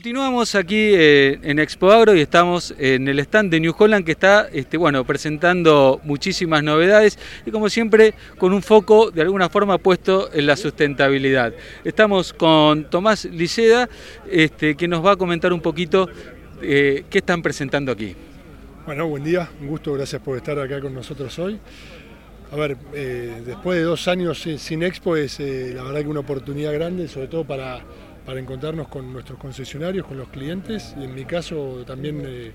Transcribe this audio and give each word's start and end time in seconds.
Continuamos 0.00 0.54
aquí 0.54 0.92
eh, 0.94 1.38
en 1.42 1.58
Expo 1.58 1.90
Agro 1.90 2.14
y 2.14 2.22
estamos 2.22 2.74
en 2.78 3.06
el 3.06 3.18
stand 3.18 3.50
de 3.50 3.60
New 3.60 3.74
Holland 3.76 4.02
que 4.02 4.12
está 4.12 4.48
este, 4.50 4.78
bueno, 4.78 5.04
presentando 5.04 6.00
muchísimas 6.04 6.62
novedades 6.62 7.18
y 7.44 7.50
como 7.50 7.68
siempre 7.68 8.14
con 8.38 8.54
un 8.54 8.62
foco 8.62 9.10
de 9.10 9.20
alguna 9.20 9.50
forma 9.50 9.76
puesto 9.76 10.32
en 10.32 10.46
la 10.46 10.56
sustentabilidad. 10.56 11.52
Estamos 11.84 12.32
con 12.32 12.88
Tomás 12.88 13.26
Liceda 13.26 13.90
este, 14.26 14.74
que 14.74 14.88
nos 14.88 15.04
va 15.04 15.12
a 15.12 15.16
comentar 15.16 15.52
un 15.52 15.60
poquito 15.60 16.08
eh, 16.62 17.04
qué 17.10 17.18
están 17.18 17.42
presentando 17.42 17.92
aquí. 17.92 18.16
Bueno, 18.86 19.06
buen 19.06 19.22
día, 19.22 19.50
un 19.60 19.66
gusto, 19.66 19.92
gracias 19.92 20.22
por 20.22 20.34
estar 20.38 20.58
acá 20.58 20.80
con 20.80 20.94
nosotros 20.94 21.38
hoy. 21.38 21.60
A 22.52 22.56
ver, 22.56 22.78
eh, 22.94 23.42
después 23.44 23.76
de 23.76 23.84
dos 23.84 24.08
años 24.08 24.48
sin 24.56 24.82
Expo 24.82 25.16
es 25.16 25.38
la 25.40 25.82
verdad 25.82 26.00
que 26.00 26.08
una 26.08 26.20
oportunidad 26.20 26.72
grande, 26.72 27.06
sobre 27.06 27.28
todo 27.28 27.44
para 27.44 27.82
para 28.30 28.38
encontrarnos 28.38 28.86
con 28.86 29.12
nuestros 29.12 29.40
concesionarios, 29.40 30.06
con 30.06 30.16
los 30.16 30.28
clientes 30.28 30.94
y 30.96 31.02
en 31.02 31.12
mi 31.12 31.24
caso 31.24 31.82
también 31.84 32.22
eh, 32.24 32.52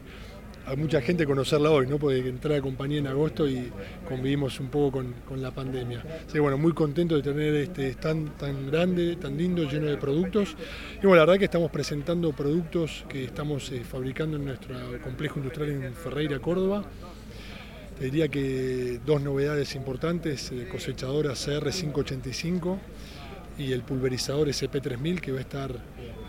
a 0.66 0.74
mucha 0.78 1.02
gente 1.02 1.26
conocerla 1.26 1.70
hoy, 1.70 1.86
¿no? 1.86 2.00
porque 2.00 2.20
entré 2.20 2.56
a 2.56 2.62
compañía 2.62 3.00
en 3.00 3.08
agosto 3.08 3.46
y 3.46 3.74
convivimos 4.08 4.58
un 4.62 4.70
poco 4.70 5.04
con, 5.28 5.42
la 5.42 5.52
pandemia. 5.52 6.02
Así 6.26 6.40
bueno, 6.40 6.58
muy 6.58 6.72
contento 6.72 7.18
de 7.18 7.24
tener 7.24 7.54
este 7.56 7.90
stand 7.90 8.38
tan 8.38 8.72
grande, 8.72 9.18
tan 9.18 9.36
lindo, 9.36 9.70
lleno 9.70 9.88
de 9.88 9.98
productos. 9.98 10.56
Y 11.04 11.08
bueno, 11.08 11.16
la 11.18 11.22
verdad 11.24 11.40
que 11.40 11.46
estamos 11.46 11.70
presentando 11.70 12.32
productos 12.32 13.04
que 13.10 13.26
estamos 13.26 13.70
eh, 13.74 13.84
fabricando 13.84 14.38
en 14.38 14.46
nuestro 14.46 14.78
complejo 15.04 15.40
industrial 15.40 15.72
en 15.72 15.94
Ferreira, 15.94 16.40
Córdoba. 16.40 16.86
Te 18.00 18.06
diría 18.06 18.30
que 18.30 19.02
dos 19.06 19.22
novedades 19.22 19.76
importantes, 19.76 20.54
eh, 20.54 20.70
cosechadora 20.72 21.32
CR585 21.34 22.80
y 23.58 23.72
el 23.72 23.82
pulverizador 23.82 24.48
SP3000 24.48 25.20
que 25.20 25.32
va 25.32 25.40
a 25.40 25.42
estar 25.42 25.72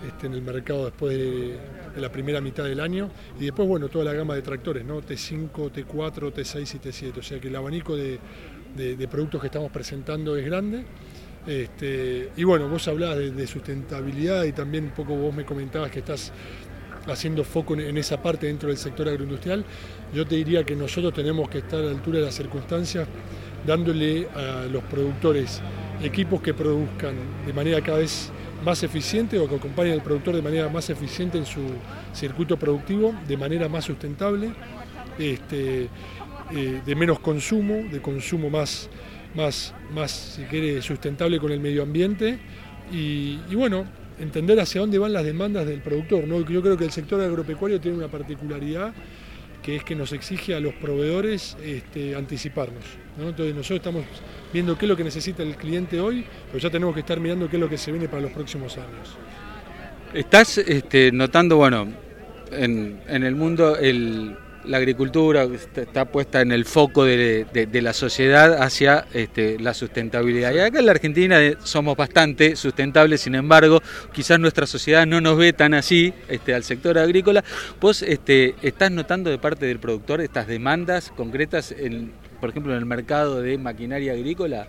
este, 0.06 0.26
en 0.26 0.34
el 0.34 0.42
mercado 0.42 0.84
después 0.84 1.16
de, 1.16 1.58
la 1.96 2.12
primera 2.12 2.42
mitad 2.42 2.64
del 2.64 2.80
año 2.80 3.08
y 3.40 3.44
después 3.44 3.66
bueno 3.66 3.88
toda 3.88 4.04
la 4.04 4.12
gama 4.12 4.34
de 4.34 4.42
tractores, 4.42 4.84
¿no? 4.84 5.00
T5, 5.00 5.50
T4, 5.50 6.30
T6 6.30 6.74
y 6.74 6.78
T7, 6.78 7.18
o 7.18 7.22
sea 7.22 7.40
que 7.40 7.48
el 7.48 7.56
abanico 7.56 7.96
de, 7.96 8.18
productos 9.10 9.40
que 9.40 9.46
estamos 9.46 9.72
presentando 9.72 10.36
es 10.36 10.44
grande. 10.44 10.84
Este, 11.46 12.30
y 12.36 12.44
bueno, 12.44 12.68
vos 12.68 12.86
hablabas 12.88 13.16
de, 13.16 13.46
sustentabilidad 13.46 14.44
y 14.44 14.52
también 14.52 14.84
un 14.84 14.90
poco 14.90 15.16
vos 15.16 15.34
me 15.34 15.46
comentabas 15.46 15.90
que 15.90 16.00
estás 16.00 16.32
haciendo 17.06 17.44
foco 17.44 17.74
en, 17.74 17.96
esa 17.96 18.22
parte 18.22 18.46
dentro 18.46 18.68
del 18.68 18.76
sector 18.76 19.08
agroindustrial. 19.08 19.64
Yo 20.12 20.26
te 20.26 20.34
diría 20.34 20.64
que 20.64 20.76
nosotros 20.76 21.14
tenemos 21.14 21.48
que 21.48 21.58
estar 21.58 21.80
a 21.80 21.84
la 21.84 21.90
altura 21.92 22.18
de 22.18 22.26
las 22.26 22.34
circunstancias 22.34 23.08
dándole 23.66 24.28
a 24.34 24.66
los 24.70 24.82
productores 24.84 25.62
equipos 26.02 26.40
que 26.42 26.54
produzcan 26.54 27.14
de 27.46 27.52
manera 27.52 27.80
cada 27.80 27.98
vez 27.98 28.30
más 28.64 28.82
eficiente 28.82 29.38
o 29.38 29.48
que 29.48 29.56
acompañen 29.56 29.92
al 29.92 30.02
productor 30.02 30.34
de 30.34 30.42
manera 30.42 30.68
más 30.68 30.90
eficiente 30.90 31.38
en 31.38 31.46
su 31.46 31.60
circuito 32.12 32.58
productivo, 32.58 33.14
de 33.26 33.36
manera 33.36 33.68
más 33.68 33.84
sustentable, 33.84 34.50
este, 35.18 35.88
eh, 36.52 36.80
de 36.84 36.94
menos 36.94 37.18
consumo, 37.20 37.74
de 37.90 38.00
consumo 38.00 38.50
más, 38.50 38.88
más, 39.34 39.74
más, 39.92 40.10
si 40.10 40.42
quiere, 40.42 40.82
sustentable 40.82 41.38
con 41.38 41.52
el 41.52 41.60
medio 41.60 41.82
ambiente 41.82 42.38
y, 42.92 43.36
bueno, 43.54 43.84
entender 44.18 44.58
hacia 44.60 44.80
dónde 44.80 44.98
van 44.98 45.12
las 45.12 45.24
demandas 45.24 45.66
del 45.66 45.80
productor. 45.80 46.26
¿no? 46.26 46.40
Yo 46.48 46.62
creo 46.62 46.76
que 46.76 46.84
el 46.84 46.92
sector 46.92 47.20
agropecuario 47.20 47.80
tiene 47.80 47.98
una 47.98 48.08
particularidad 48.08 48.94
que 49.66 49.74
es 49.74 49.82
que 49.82 49.96
nos 49.96 50.12
exige 50.12 50.54
a 50.54 50.60
los 50.60 50.74
proveedores 50.74 51.56
este, 51.60 52.14
anticiparnos. 52.14 52.84
Entonces 53.18 53.52
nosotros 53.52 53.78
estamos 53.78 54.04
viendo 54.52 54.78
qué 54.78 54.84
es 54.84 54.88
lo 54.88 54.96
que 54.96 55.02
necesita 55.02 55.42
el 55.42 55.56
cliente 55.56 55.98
hoy, 55.98 56.24
pero 56.46 56.60
ya 56.60 56.70
tenemos 56.70 56.94
que 56.94 57.00
estar 57.00 57.18
mirando 57.18 57.50
qué 57.50 57.56
es 57.56 57.60
lo 57.60 57.68
que 57.68 57.76
se 57.76 57.90
viene 57.90 58.08
para 58.08 58.22
los 58.22 58.30
próximos 58.30 58.76
años. 58.78 59.16
Estás 60.14 60.58
este, 60.58 61.10
notando, 61.10 61.56
bueno, 61.56 61.88
en, 62.52 63.00
en 63.08 63.24
el 63.24 63.34
mundo 63.34 63.76
el, 63.76 64.36
la 64.66 64.78
agricultura 64.78 65.46
está 65.76 66.04
puesta 66.06 66.40
en 66.40 66.52
el 66.52 66.64
foco 66.64 67.04
de, 67.04 67.46
la 67.72 67.92
sociedad 67.92 68.62
hacia 68.62 69.06
este, 69.12 69.58
la 69.58 69.74
sustentabilidad. 69.74 70.54
Y 70.54 70.58
acá 70.58 70.78
en 70.78 70.86
la 70.86 70.92
Argentina 70.92 71.40
eh, 71.42 71.56
somos 71.62 71.96
bastante 71.96 72.56
sustentables, 72.56 73.20
sin 73.20 73.34
embargo, 73.34 73.82
quizás 74.12 74.38
nuestra 74.40 74.66
sociedad 74.66 75.06
no 75.06 75.20
nos 75.20 75.36
ve 75.36 75.52
tan 75.52 75.74
así 75.74 76.12
este, 76.28 76.54
al 76.54 76.64
sector 76.64 76.98
agrícola. 76.98 77.44
¿Vos 77.80 78.02
este, 78.02 78.54
estás 78.62 78.90
notando 78.90 79.30
de 79.30 79.38
parte 79.38 79.66
del 79.66 79.78
productor 79.78 80.20
estas 80.20 80.46
demandas 80.46 81.12
concretas, 81.16 81.72
en, 81.72 82.12
por 82.40 82.50
ejemplo, 82.50 82.72
en 82.72 82.78
el 82.78 82.86
mercado 82.86 83.40
de 83.40 83.58
maquinaria 83.58 84.12
agrícola? 84.12 84.66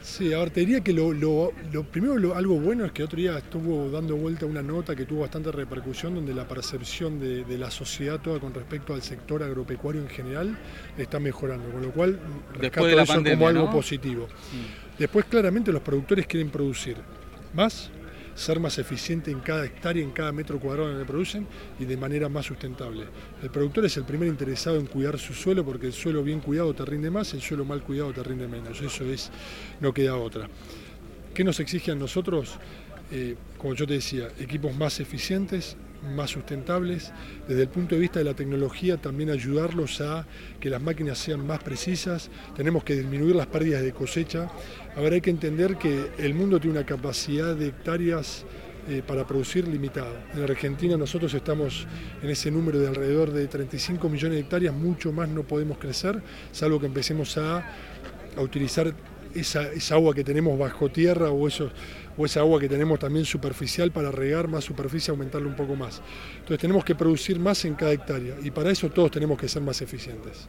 Sí, 0.00 0.32
a 0.32 0.38
ver, 0.38 0.50
te 0.50 0.60
diría 0.60 0.80
que 0.80 0.92
lo, 0.92 1.52
primero, 1.90 2.34
algo 2.34 2.60
bueno 2.60 2.84
es 2.84 2.92
que 2.92 3.02
otro 3.02 3.18
día 3.18 3.38
estuvo 3.38 3.90
dando 3.90 4.16
vuelta 4.16 4.46
una 4.46 4.62
nota 4.62 4.94
que 4.94 5.04
tuvo 5.04 5.20
bastante 5.20 5.50
repercusión, 5.52 6.14
donde 6.14 6.34
la 6.34 6.46
percepción 6.46 7.18
de, 7.18 7.58
la 7.58 7.70
sociedad 7.70 8.20
toda 8.20 8.38
con 8.38 8.54
respecto 8.54 8.94
al 8.94 9.02
sector 9.02 9.42
agropecuario 9.42 10.00
en 10.00 10.08
general 10.08 10.56
está 10.96 11.18
mejorando, 11.18 11.70
con 11.70 11.82
lo 11.82 11.90
cual 11.90 12.18
rescato 12.54 12.88
eso 12.88 13.22
como 13.22 13.48
algo 13.48 13.70
positivo. 13.70 14.28
Después, 14.98 15.24
claramente, 15.26 15.72
los 15.72 15.82
productores 15.82 16.26
quieren 16.26 16.50
producir 16.50 16.96
más, 17.54 17.90
ser 18.38 18.60
más 18.60 18.78
eficiente 18.78 19.32
en 19.32 19.40
cada 19.40 19.64
hectárea, 19.64 20.02
en 20.02 20.12
cada 20.12 20.30
metro 20.30 20.60
cuadrado 20.60 20.90
donde 20.90 21.04
producen 21.04 21.46
y 21.80 21.84
de 21.84 21.96
manera 21.96 22.28
más 22.28 22.46
sustentable. 22.46 23.06
El 23.42 23.50
productor 23.50 23.84
es 23.84 23.96
el 23.96 24.04
primer 24.04 24.28
interesado 24.28 24.78
en 24.78 24.86
cuidar 24.86 25.18
su 25.18 25.34
suelo 25.34 25.64
porque 25.64 25.86
el 25.86 25.92
suelo 25.92 26.22
bien 26.22 26.38
cuidado 26.38 26.72
te 26.72 26.84
rinde 26.84 27.10
más, 27.10 27.34
el 27.34 27.42
suelo 27.42 27.64
mal 27.64 27.82
cuidado 27.82 28.12
te 28.12 28.22
rinde 28.22 28.46
menos. 28.46 28.80
Eso 28.80 29.04
es, 29.04 29.30
no 29.80 29.92
queda 29.92 30.16
otra. 30.16 30.48
¿Qué 31.34 31.42
nos 31.42 31.58
exige 31.58 31.90
a 31.90 31.96
nosotros? 31.96 32.58
Eh, 33.10 33.34
como 33.56 33.74
yo 33.74 33.86
te 33.86 33.94
decía, 33.94 34.28
equipos 34.38 34.76
más 34.76 35.00
eficientes, 35.00 35.76
más 36.14 36.30
sustentables, 36.30 37.12
desde 37.46 37.62
el 37.62 37.68
punto 37.68 37.94
de 37.94 38.00
vista 38.00 38.18
de 38.18 38.24
la 38.24 38.34
tecnología 38.34 38.96
también 38.96 39.30
ayudarlos 39.30 40.00
a 40.00 40.26
que 40.60 40.70
las 40.70 40.80
máquinas 40.80 41.18
sean 41.18 41.46
más 41.46 41.62
precisas, 41.62 42.30
tenemos 42.56 42.84
que 42.84 42.96
disminuir 42.96 43.36
las 43.36 43.46
pérdidas 43.46 43.82
de 43.82 43.92
cosecha. 43.92 44.50
Hay 44.96 45.20
que 45.20 45.30
entender 45.30 45.76
que 45.76 46.10
el 46.18 46.34
mundo 46.34 46.58
tiene 46.60 46.78
una 46.78 46.86
capacidad 46.86 47.54
de 47.54 47.68
hectáreas 47.68 48.44
eh, 48.88 49.02
para 49.06 49.26
producir 49.26 49.68
limitado. 49.68 50.16
En 50.34 50.42
Argentina 50.42 50.96
nosotros 50.96 51.34
estamos 51.34 51.86
en 52.22 52.30
ese 52.30 52.50
número 52.50 52.78
de 52.78 52.88
alrededor 52.88 53.32
de 53.32 53.46
35 53.46 54.08
millones 54.08 54.36
de 54.36 54.40
hectáreas, 54.40 54.74
mucho 54.74 55.12
más 55.12 55.28
no 55.28 55.42
podemos 55.42 55.78
crecer, 55.78 56.22
salvo 56.52 56.80
que 56.80 56.86
empecemos 56.86 57.36
a, 57.36 57.58
a 58.36 58.40
utilizar 58.40 58.94
esa, 59.34 59.70
agua 59.94 60.14
que 60.14 60.24
tenemos 60.24 60.58
bajo 60.58 60.90
tierra 60.90 61.30
o, 61.30 61.48
eso, 61.48 61.70
o 62.16 62.26
esa 62.26 62.40
agua 62.40 62.60
que 62.60 62.68
tenemos 62.68 62.98
también 62.98 63.24
superficial 63.24 63.90
para 63.90 64.10
regar 64.10 64.48
más 64.48 64.64
superficie, 64.64 65.10
aumentarlo 65.10 65.48
un 65.48 65.56
poco 65.56 65.76
más. 65.76 66.02
Entonces 66.34 66.58
tenemos 66.58 66.84
que 66.84 66.94
producir 66.94 67.38
más 67.38 67.64
en 67.64 67.74
cada 67.74 67.92
hectárea 67.92 68.34
y 68.42 68.50
para 68.50 68.70
eso 68.70 68.90
todos 68.90 69.10
tenemos 69.10 69.38
que 69.38 69.48
ser 69.48 69.62
más 69.62 69.80
eficientes. 69.82 70.48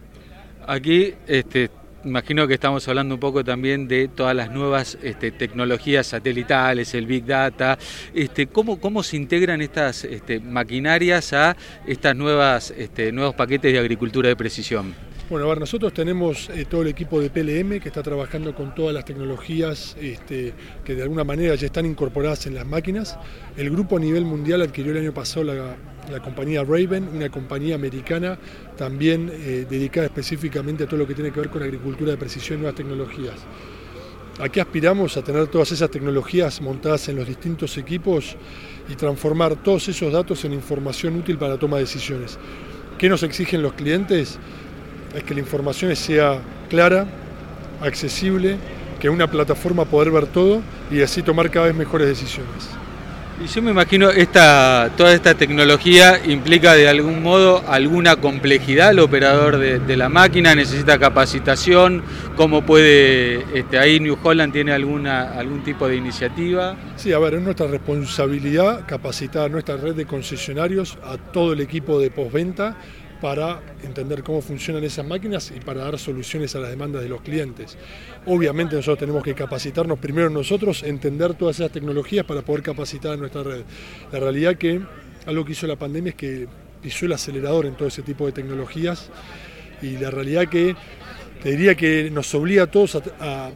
Aquí 0.67 1.13
este, 1.27 1.69
imagino 2.03 2.47
que 2.47 2.53
estamos 2.53 2.87
hablando 2.87 3.15
un 3.15 3.19
poco 3.19 3.43
también 3.43 3.87
de 3.87 4.07
todas 4.07 4.35
las 4.35 4.51
nuevas 4.51 4.97
este, 5.01 5.31
tecnologías 5.31 6.07
satelitales, 6.07 6.93
el 6.93 7.05
Big 7.05 7.25
Data. 7.25 7.77
Este, 8.13 8.47
¿cómo, 8.47 8.79
¿Cómo 8.79 9.03
se 9.03 9.17
integran 9.17 9.61
estas 9.61 10.03
este, 10.05 10.39
maquinarias 10.39 11.33
a 11.33 11.55
estos 11.85 12.71
este, 12.77 13.11
nuevos 13.11 13.35
paquetes 13.35 13.73
de 13.73 13.79
agricultura 13.79 14.29
de 14.29 14.35
precisión? 14.35 15.08
Bueno, 15.29 15.45
a 15.45 15.49
ver, 15.49 15.59
nosotros 15.59 15.93
tenemos 15.93 16.49
eh, 16.49 16.65
todo 16.67 16.81
el 16.81 16.87
equipo 16.87 17.21
de 17.21 17.29
PLM 17.29 17.79
que 17.79 17.89
está 17.89 18.01
trabajando 18.01 18.55
con 18.55 18.73
todas 18.73 18.95
las 18.95 19.05
tecnologías 19.05 19.95
este, 20.01 20.55
que 20.83 20.95
de 20.95 21.03
alguna 21.03 21.23
manera 21.23 21.53
ya 21.53 21.67
están 21.67 21.85
incorporadas 21.85 22.47
en 22.47 22.55
las 22.55 22.65
máquinas. 22.65 23.15
El 23.55 23.69
grupo 23.69 23.97
a 23.97 23.99
nivel 23.99 24.25
mundial 24.25 24.63
adquirió 24.63 24.91
el 24.91 24.97
año 24.97 25.13
pasado 25.13 25.43
la, 25.43 26.19
compañía 26.23 26.63
Raven, 26.63 27.07
una 27.13 27.29
compañía 27.29 27.75
americana 27.75 28.39
también 28.75 29.31
eh, 29.31 29.67
dedicada 29.69 30.07
específicamente 30.07 30.85
a 30.85 30.87
todo 30.87 30.97
lo 30.97 31.05
que 31.05 31.13
tiene 31.13 31.31
que 31.31 31.41
ver 31.41 31.51
con 31.51 31.61
agricultura 31.61 32.09
de 32.09 32.17
precisión 32.17 32.57
y 32.57 32.61
nuevas 32.61 32.75
tecnologías. 32.75 33.35
Aquí 34.39 34.59
aspiramos 34.59 35.15
a 35.15 35.21
tener 35.21 35.45
todas 35.45 35.71
esas 35.71 35.91
tecnologías 35.91 36.59
montadas 36.59 37.07
en 37.07 37.17
los 37.17 37.27
distintos 37.27 37.77
equipos 37.77 38.35
y 38.89 38.95
transformar 38.95 39.57
todos 39.57 39.89
esos 39.89 40.11
datos 40.11 40.43
en 40.45 40.53
información 40.53 41.17
útil 41.17 41.37
para 41.37 41.53
la 41.53 41.59
toma 41.59 41.77
de 41.77 41.83
decisiones. 41.83 42.39
¿Qué 42.97 43.07
nos 43.09 43.21
exigen 43.21 43.61
los 43.61 43.73
clientes? 43.73 44.39
Es 45.15 45.23
que 45.23 45.33
la 45.33 45.39
información 45.39 45.95
sea 45.95 46.39
clara, 46.69 47.05
accesible, 47.81 48.57
que 48.99 49.09
una 49.09 49.27
plataforma 49.27 49.85
poder 49.85 50.11
ver 50.11 50.27
todo 50.27 50.61
y 50.91 51.01
así 51.01 51.23
tomar 51.23 51.49
cada 51.49 51.67
vez 51.67 51.75
mejores 51.75 52.07
decisiones. 52.07 52.69
Y 53.41 53.47
yo 53.47 53.61
me 53.61 53.71
imagino 53.71 54.09
esta, 54.09 54.91
toda 54.97 55.13
esta 55.13 55.33
tecnología 55.33 56.19
implica 56.25 56.73
de 56.73 56.89
algún 56.89 57.23
modo 57.23 57.63
alguna 57.69 58.17
complejidad 58.17 58.91
el 58.91 58.99
operador 58.99 59.57
de, 59.57 59.95
la 59.95 60.09
máquina, 60.09 60.53
necesita 60.55 60.99
capacitación, 60.99 62.03
cómo 62.35 62.65
puede, 62.65 63.45
este, 63.57 63.79
ahí 63.79 64.01
New 64.01 64.17
Holland 64.21 64.51
tiene 64.51 64.73
alguna, 64.73 65.31
algún 65.39 65.63
tipo 65.63 65.87
de 65.87 65.95
iniciativa. 65.95 66.75
Sí, 66.97 67.13
a 67.13 67.19
ver, 67.19 67.35
es 67.35 67.41
nuestra 67.41 67.67
responsabilidad 67.67 68.85
capacitar 68.85 69.45
a 69.45 69.49
nuestra 69.49 69.77
red 69.77 69.95
de 69.95 70.05
concesionarios, 70.05 70.97
a 71.01 71.15
todo 71.15 71.53
el 71.53 71.61
equipo 71.61 71.97
de 71.97 72.11
postventa 72.11 72.75
para 73.21 73.61
entender 73.83 74.23
cómo 74.23 74.41
funcionan 74.41 74.83
esas 74.83 75.05
máquinas 75.05 75.51
y 75.55 75.59
para 75.59 75.83
dar 75.83 75.99
soluciones 75.99 76.55
a 76.55 76.59
las 76.59 76.69
demandas 76.69 77.01
de 77.01 77.09
los 77.09 77.21
clientes. 77.21 77.77
Obviamente 78.25 78.75
nosotros 78.75 78.99
tenemos 78.99 79.23
que 79.23 79.33
capacitarnos 79.33 79.99
primero 79.99 80.29
nosotros, 80.29 80.83
entender 80.83 81.33
todas 81.33 81.59
esas 81.59 81.71
tecnologías 81.71 82.25
para 82.25 82.41
poder 82.41 82.63
capacitar 82.63 83.17
nuestra 83.17 83.43
red. 83.43 83.63
La 84.11 84.19
realidad 84.19 84.55
que 84.55 84.81
algo 85.25 85.45
que 85.45 85.51
hizo 85.51 85.67
la 85.67 85.75
pandemia 85.75 86.11
es 86.11 86.15
que 86.15 86.47
pisó 86.81 87.05
el 87.05 87.13
acelerador 87.13 87.65
en 87.65 87.75
todo 87.75 87.87
ese 87.87 88.03
tipo 88.03 88.25
de 88.25 88.31
tecnologías 88.31 89.09
y 89.81 89.97
la 89.97 90.11
realidad 90.11 90.47
que 90.47 90.75
te 91.43 91.51
diría 91.51 91.75
que 91.75 92.09
nos 92.11 92.33
obliga 92.35 92.63
a 92.63 92.67
todos 92.67 92.95
a, 92.95 93.51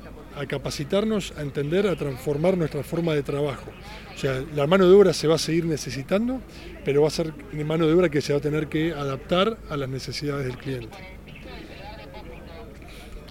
capacitarnos, 0.47 1.33
a 1.38 1.41
entender, 1.41 1.88
a 1.88 1.95
transformar 1.95 2.57
nuestra 2.57 2.83
forma 2.83 3.13
de 3.13 3.24
trabajo. 3.24 3.71
O 4.15 4.18
sea, 4.18 4.44
la 4.56 4.68
mano 4.68 4.88
de 4.88 4.94
obra 4.94 5.13
se 5.13 5.27
va 5.27 5.35
a 5.35 5.39
seguir 5.39 5.65
necesitando, 5.65 6.41
pero 6.85 7.01
va 7.01 7.07
a 7.07 7.12
ser 7.12 7.33
mano 7.65 7.88
de 7.88 7.94
obra 7.94 8.09
que 8.09 8.21
se 8.21 8.33
va 8.33 8.39
a 8.39 8.41
tener 8.41 8.68
que 8.68 8.91
adaptar 8.94 9.57
a 9.69 9.77
las 9.77 9.89
necesidades 9.89 10.45
del 10.45 10.57
cliente. 10.57 11.13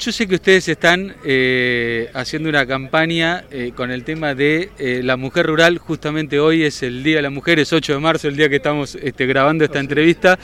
Yo 0.02 0.10
sé 0.10 0.26
que 0.26 0.34
ustedes 0.34 0.66
están 0.66 1.14
eh, 1.24 2.10
haciendo 2.12 2.48
una 2.48 2.66
campaña 2.66 3.44
eh, 3.52 3.70
con 3.72 3.92
el 3.92 4.02
tema 4.02 4.34
de 4.34 4.70
eh, 4.76 5.00
la 5.00 5.16
mujer 5.16 5.46
rural. 5.46 5.78
Justamente 5.78 6.40
hoy 6.40 6.64
es 6.64 6.82
el 6.82 7.04
Día 7.04 7.16
de 7.18 7.22
la 7.22 7.30
Mujer, 7.30 7.60
es 7.60 7.72
8 7.72 7.92
de 7.92 7.98
marzo, 8.00 8.26
el 8.26 8.36
día 8.36 8.48
que 8.48 8.56
estamos 8.56 8.96
este, 9.00 9.26
grabando 9.26 9.64
esta 9.64 9.78
entrevista. 9.78 10.40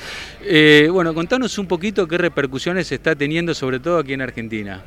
bueno, 0.93 1.13
contanos 1.13 1.59
un 1.59 1.67
poquito 1.67 2.07
qué 2.07 2.19
repercusiones 2.19 2.93
está 2.93 3.17
teniendo, 3.17 3.53
sobre 3.53 3.81
todo 3.81 3.99
aquí 3.99 4.13
en 4.13 4.23
Argentina. 4.23 4.85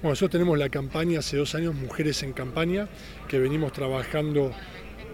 Bueno, 0.00 0.10
nosotros 0.10 0.30
tenemos 0.30 0.56
la 0.56 0.68
campaña 0.68 1.18
hace 1.18 1.38
dos 1.38 1.56
años, 1.56 1.74
Mujeres 1.74 2.22
en 2.22 2.32
Campaña, 2.32 2.86
que 3.26 3.40
venimos 3.40 3.72
trabajando 3.72 4.52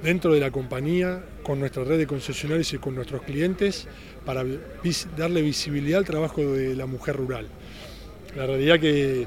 dentro 0.03 0.35
de 0.35 0.41
la 0.41 0.51
compañía, 0.51 1.25
con 1.43 1.59
nuestra 1.59 1.85
red 1.85 1.97
de 1.97 2.07
concesionarios 2.07 2.71
y 2.75 2.77
con 2.77 2.95
nuestros 2.95 3.23
clientes, 3.23 3.89
para 4.27 4.45
darle 5.17 5.41
visibilidad 5.41 6.01
al 6.01 6.05
trabajo 6.05 6.43
de 6.43 6.77
la 6.77 6.85
mujer 6.85 7.17
rural. 7.17 7.47
La 8.37 8.45
realidad 8.45 8.79
que 8.79 9.27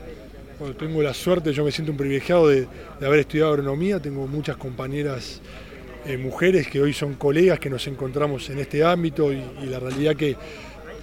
tengo 0.77 1.01
la 1.01 1.15
suerte, 1.15 1.51
yo 1.53 1.65
me 1.65 1.71
siento 1.71 1.91
un 1.91 1.97
privilegiado 1.97 2.49
de, 2.49 2.67
haber 3.01 3.21
estudiado 3.21 3.49
agronomía, 3.53 3.99
tengo 3.99 4.27
muchas 4.27 4.57
compañeras 4.57 5.41
eh, 6.05 6.17
mujeres 6.17 6.67
que 6.67 6.79
hoy 6.79 6.93
son 6.93 7.15
colegas 7.15 7.59
que 7.59 7.71
nos 7.71 7.87
encontramos 7.87 8.47
en 8.51 8.59
este 8.59 8.83
ámbito 8.83 9.33
y, 9.33 9.41
la 9.65 9.79
realidad 9.79 10.15
que 10.15 10.35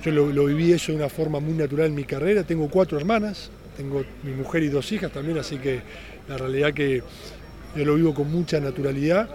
yo 0.05 0.13
lo, 0.13 0.45
viví 0.45 0.71
eso 0.71 0.93
de 0.93 0.99
una 0.99 1.09
forma 1.09 1.41
muy 1.41 1.55
natural 1.55 1.87
en 1.87 1.97
mi 1.97 2.05
carrera. 2.05 2.45
Tengo 2.45 2.69
cuatro 2.69 2.97
hermanas, 2.97 3.51
tengo 3.77 4.05
mi 4.23 4.33
mujer 4.33 4.63
y 4.63 4.69
dos 4.69 4.91
hijas 4.93 5.13
también, 5.13 5.39
así 5.39 5.59
que 5.59 5.81
la 6.29 6.39
realidad 6.39 6.73
que 6.73 7.03
yo 7.77 7.85
lo 7.85 7.95
vivo 7.97 8.15
con 8.15 8.31
mucha 8.31 8.61
naturalidad. 8.61 9.29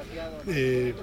Eh, 0.48 0.94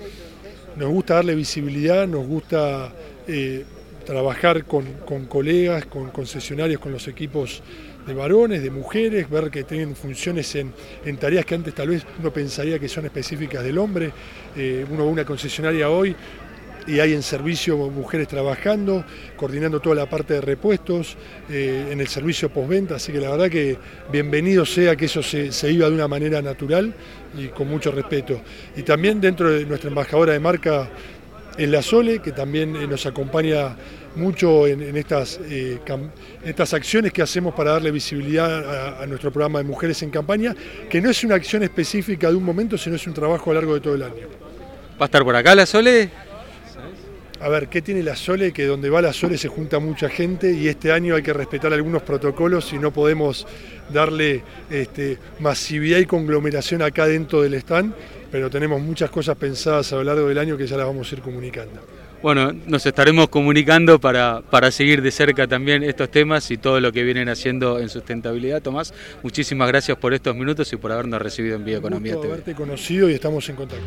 nos 0.76 0.90
gusta 0.90 1.14
darle 1.14 1.34
visibilidad, 1.34 2.06
nos 2.06 2.26
gusta 2.26 2.92
eh, 3.26 3.64
trabajar 4.04 4.64
con, 4.64 4.84
colegas, 5.28 5.86
con 5.86 6.10
concesionarios, 6.10 6.80
con 6.80 6.92
los 6.92 7.08
equipos 7.08 7.62
de 8.06 8.14
varones, 8.14 8.62
de 8.62 8.70
mujeres, 8.70 9.28
ver 9.28 9.50
que 9.50 9.64
tienen 9.64 9.96
funciones 9.96 10.54
en, 10.54 10.72
tareas 11.18 11.44
que 11.44 11.56
antes 11.56 11.74
tal 11.74 11.88
vez 11.88 12.06
uno 12.20 12.32
pensaría 12.32 12.78
que 12.78 12.88
son 12.88 13.04
específicas 13.04 13.64
del 13.64 13.78
hombre. 13.78 14.12
Eh, 14.56 14.86
uno 14.88 15.04
va 15.04 15.08
a 15.10 15.12
una 15.12 15.24
concesionaria 15.24 15.90
hoy 15.90 16.14
y 16.86 17.00
hay 17.00 17.12
en 17.12 17.22
servicio 17.22 17.76
mujeres 17.76 18.28
trabajando, 18.28 19.04
coordinando 19.36 19.80
toda 19.80 19.96
la 19.96 20.06
parte 20.06 20.34
de 20.34 20.40
repuestos, 20.40 21.16
eh, 21.50 21.88
en 21.90 22.00
el 22.00 22.08
servicio 22.08 22.48
postventa, 22.48 22.96
así 22.96 23.12
que 23.12 23.20
la 23.20 23.30
verdad 23.30 23.50
que 23.50 23.78
bienvenido 24.10 24.64
sea 24.64 24.96
que 24.96 25.06
eso 25.06 25.22
se, 25.22 25.52
se 25.52 25.70
iba 25.70 25.88
de 25.88 25.94
una 25.94 26.08
manera 26.08 26.40
natural 26.42 26.94
y 27.36 27.48
con 27.48 27.68
mucho 27.68 27.90
respeto. 27.90 28.40
Y 28.76 28.82
también 28.82 29.20
dentro 29.20 29.50
de 29.50 29.64
nuestra 29.64 29.88
embajadora 29.88 30.32
de 30.32 30.40
marca 30.40 30.88
en 31.58 31.70
la 31.70 31.82
Sole, 31.82 32.20
que 32.20 32.32
también 32.32 32.76
eh, 32.76 32.86
nos 32.86 33.06
acompaña 33.06 33.76
mucho 34.14 34.66
en, 34.66 34.96
estas, 34.96 35.38
eh, 35.44 35.78
estas 36.44 36.72
acciones 36.74 37.12
que 37.12 37.22
hacemos 37.22 37.54
para 37.54 37.72
darle 37.72 37.90
visibilidad 37.90 39.02
a, 39.02 39.06
nuestro 39.06 39.30
programa 39.30 39.58
de 39.58 39.64
Mujeres 39.64 40.02
en 40.02 40.10
Campaña, 40.10 40.54
que 40.88 41.00
no 41.00 41.10
es 41.10 41.22
una 41.22 41.34
acción 41.34 41.62
específica 41.62 42.30
de 42.30 42.36
un 42.36 42.42
momento, 42.42 42.78
sino 42.78 42.96
es 42.96 43.06
un 43.06 43.12
trabajo 43.12 43.50
a 43.50 43.54
lo 43.54 43.60
largo 43.60 43.74
de 43.74 43.80
todo 43.80 43.94
el 43.94 44.02
año. 44.02 44.26
¿Va 44.98 45.04
a 45.04 45.04
estar 45.04 45.22
por 45.22 45.36
acá 45.36 45.54
la 45.54 45.66
Sole? 45.66 46.10
A 47.40 47.48
ver, 47.48 47.68
¿qué 47.68 47.82
tiene 47.82 48.02
la 48.02 48.16
Sole? 48.16 48.52
Que 48.52 48.64
donde 48.64 48.88
va 48.90 49.02
la 49.02 49.12
Sole 49.12 49.36
se 49.38 49.48
junta 49.48 49.78
mucha 49.78 50.08
gente 50.08 50.52
y 50.52 50.68
este 50.68 50.92
año 50.92 51.14
hay 51.14 51.22
que 51.22 51.32
respetar 51.32 51.72
algunos 51.72 52.02
protocolos 52.02 52.72
y 52.72 52.78
no 52.78 52.92
podemos 52.92 53.46
darle 53.92 54.42
este, 54.70 55.18
masividad 55.40 55.98
y 55.98 56.06
conglomeración 56.06 56.82
acá 56.82 57.06
dentro 57.06 57.42
del 57.42 57.54
stand 57.54 57.94
pero 58.30 58.50
tenemos 58.50 58.80
muchas 58.80 59.10
cosas 59.10 59.36
pensadas 59.36 59.92
a 59.92 59.96
lo 59.96 60.04
largo 60.04 60.28
del 60.28 60.38
año 60.38 60.56
que 60.56 60.66
ya 60.66 60.76
las 60.76 60.86
vamos 60.86 61.10
a 61.10 61.14
ir 61.14 61.22
comunicando. 61.22 61.80
Bueno, 62.22 62.52
nos 62.66 62.84
estaremos 62.86 63.28
comunicando 63.28 64.00
para, 64.00 64.42
para 64.50 64.70
seguir 64.70 65.02
de 65.02 65.10
cerca 65.10 65.46
también 65.46 65.82
estos 65.82 66.10
temas 66.10 66.50
y 66.50 66.56
todo 66.56 66.80
lo 66.80 66.90
que 66.90 67.02
vienen 67.02 67.28
haciendo 67.28 67.78
en 67.78 67.88
sustentabilidad. 67.88 68.62
Tomás, 68.62 68.92
muchísimas 69.22 69.68
gracias 69.68 69.96
por 69.98 70.12
estos 70.14 70.34
minutos 70.34 70.72
y 70.72 70.76
por 70.76 70.92
habernos 70.92 71.20
recibido 71.22 71.56
en 71.56 71.64
Vía 71.64 71.78
Economía 71.78 72.14
gusto 72.14 72.28
haberte 72.28 72.54
conocido 72.54 73.08
y 73.08 73.14
estamos 73.14 73.48
en 73.48 73.56
contacto. 73.56 73.86